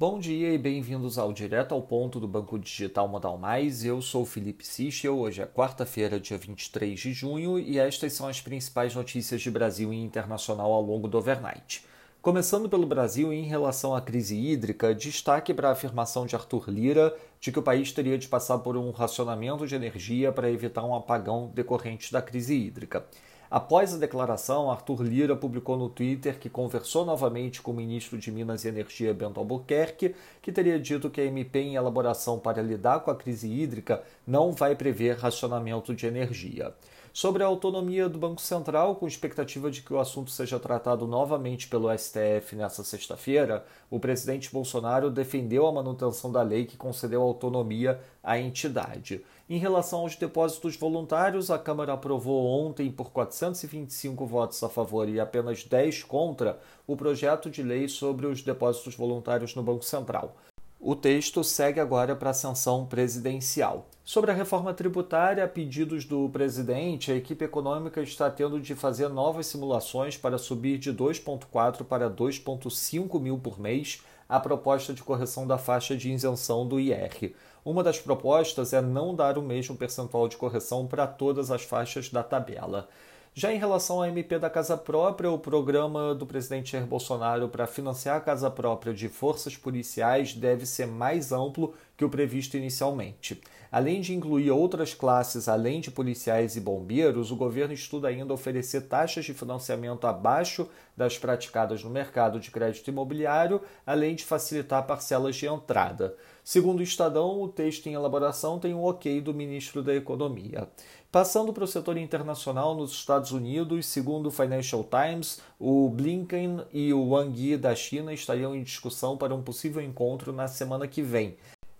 [0.00, 3.84] Bom dia e bem-vindos ao Direto ao Ponto do Banco Digital Modal Mais.
[3.84, 5.18] Eu sou Felipe Sichel.
[5.18, 9.92] Hoje é quarta-feira, dia 23 de junho, e estas são as principais notícias de Brasil
[9.92, 11.84] e internacional ao longo do overnight.
[12.22, 17.12] Começando pelo Brasil, em relação à crise hídrica, destaque para a afirmação de Arthur Lira
[17.40, 20.94] de que o país teria de passar por um racionamento de energia para evitar um
[20.94, 23.04] apagão decorrente da crise hídrica.
[23.50, 28.30] Após a declaração, Arthur Lira publicou no Twitter que conversou novamente com o ministro de
[28.30, 33.00] Minas e Energia Bento Albuquerque, que teria dito que a MP em elaboração para lidar
[33.00, 36.74] com a crise hídrica não vai prever racionamento de energia.
[37.20, 41.66] Sobre a autonomia do Banco Central, com expectativa de que o assunto seja tratado novamente
[41.66, 48.00] pelo STF nesta sexta-feira, o presidente Bolsonaro defendeu a manutenção da lei que concedeu autonomia
[48.22, 49.20] à entidade.
[49.50, 55.18] Em relação aos depósitos voluntários, a Câmara aprovou ontem, por 425 votos a favor e
[55.18, 60.36] apenas 10 contra, o projeto de lei sobre os depósitos voluntários no Banco Central.
[60.78, 63.87] O texto segue agora para a sanção presidencial.
[64.08, 69.08] Sobre a reforma tributária, a pedidos do presidente, a equipe econômica está tendo de fazer
[69.08, 75.46] novas simulações para subir de 2,4 para 2,5 mil por mês a proposta de correção
[75.46, 77.34] da faixa de isenção do IR.
[77.62, 82.08] Uma das propostas é não dar o mesmo percentual de correção para todas as faixas
[82.08, 82.88] da tabela.
[83.34, 87.66] Já em relação à MP da Casa Própria, o programa do presidente Jair Bolsonaro para
[87.66, 93.40] financiar a casa própria de forças policiais deve ser mais amplo que o previsto inicialmente.
[93.70, 98.82] Além de incluir outras classes além de policiais e bombeiros, o governo estuda ainda oferecer
[98.82, 105.34] taxas de financiamento abaixo das praticadas no mercado de crédito imobiliário, além de facilitar parcelas
[105.34, 106.16] de entrada.
[106.44, 110.68] Segundo o Estadão, o texto em elaboração tem um ok do ministro da Economia.
[111.10, 116.92] Passando para o setor internacional, nos Estados Unidos, segundo o Financial Times, o Blinken e
[116.92, 121.02] o Wang Yi da China estariam em discussão para um possível encontro na semana que
[121.02, 121.36] vem.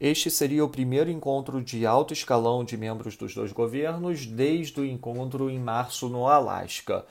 [0.00, 4.86] Este seria o primeiro encontro de alto escalão de membros dos dois governos desde o
[4.86, 7.04] encontro em março no Alasca.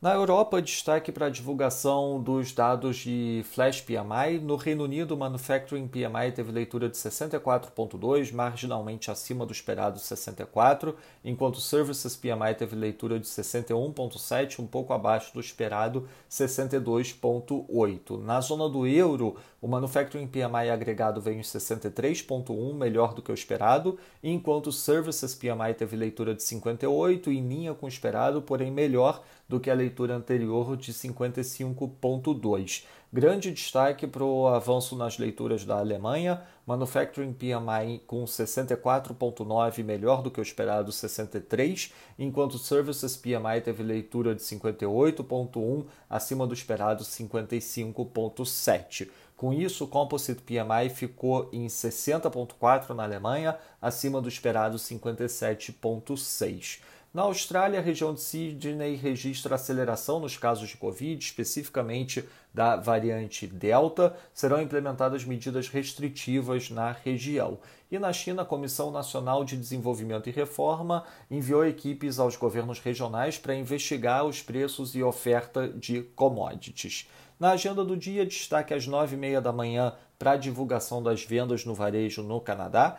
[0.00, 4.38] Na Europa, destaque para a divulgação dos dados de Flash PMI.
[4.40, 10.94] No Reino Unido, o Manufacturing PMI teve leitura de 64,2, marginalmente acima do esperado 64,
[11.24, 18.22] enquanto o Services PMI teve leitura de 61,7, um pouco abaixo do esperado 62,8.
[18.22, 23.34] Na zona do euro, o Manufacturing PMI agregado veio em 63,1, melhor do que o
[23.34, 28.70] esperado, enquanto o Services PMI teve leitura de 58, em linha com o esperado, porém
[28.70, 32.84] melhor do que a leitura anterior de 55,2.
[33.10, 40.30] Grande destaque para o avanço nas leituras da Alemanha, Manufacturing PMI com 64,9, melhor do
[40.30, 49.08] que o esperado 63, enquanto Services PMI teve leitura de 58,1, acima do esperado 55,7.
[49.38, 56.80] Com isso, o Composite PMI ficou em 60,4 na Alemanha, acima do esperado 57,6.
[57.12, 63.46] Na Austrália, a região de Sydney registra aceleração nos casos de Covid, especificamente da variante
[63.46, 64.14] Delta.
[64.34, 67.58] Serão implementadas medidas restritivas na região.
[67.90, 73.38] E na China, a Comissão Nacional de Desenvolvimento e Reforma enviou equipes aos governos regionais
[73.38, 77.08] para investigar os preços e oferta de commodities.
[77.40, 81.24] Na agenda do dia, destaque às nove e meia da manhã para a divulgação das
[81.24, 82.98] vendas no varejo no Canadá.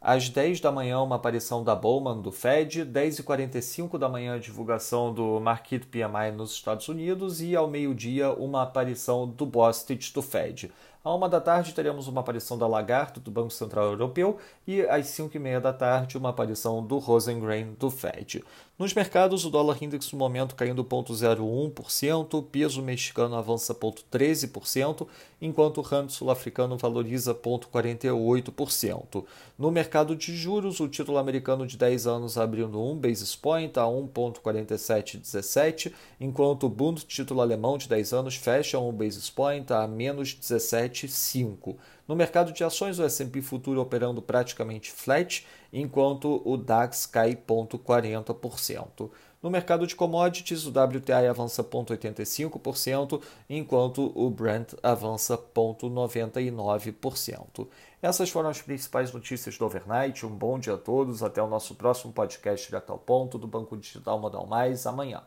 [0.00, 5.12] Às 10 da manhã, uma aparição da Bowman do Fed, 10h45 da manhã, a divulgação
[5.12, 10.70] do Market PMI nos Estados Unidos e ao meio-dia, uma aparição do Bostic do Fed.
[11.04, 14.36] À uma da tarde teremos uma aparição da Lagarde do Banco Central Europeu
[14.66, 18.42] e às cinco e meia da tarde uma aparição do Rosengren do Fed.
[18.78, 25.04] Nos mercados, o dólar index no momento caindo 0,01%, o peso mexicano avança 0,13%,
[25.42, 29.24] enquanto o rand sul-africano valoriza 0,48%.
[29.58, 33.82] No mercado de juros, o título americano de 10 anos abrindo 1 basis point a
[33.82, 40.34] 1,4717, enquanto o Bund título alemão de 10 anos fecha 1 basis point a menos
[40.34, 41.76] 17 7,5.
[42.06, 49.08] No mercado de ações, o S&P futuro operando praticamente flat, enquanto o DAX cai 0,40%.
[49.40, 57.68] No mercado de commodities, o WTI avança 0,85%, enquanto o Brent avança 0,99%.
[58.02, 60.26] Essas foram as principais notícias do overnight.
[60.26, 61.22] Um bom dia a todos.
[61.22, 65.22] Até o nosso próximo podcast direto ao ponto do Banco Digital Modal Mais amanhã.